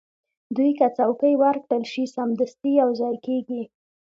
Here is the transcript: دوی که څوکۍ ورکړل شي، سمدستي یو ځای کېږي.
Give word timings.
دوی 0.55 0.71
که 0.79 0.87
څوکۍ 0.97 1.33
ورکړل 1.43 1.83
شي، 1.91 2.03
سمدستي 2.15 2.69
یو 2.81 2.89
ځای 3.01 3.15
کېږي. 3.25 3.63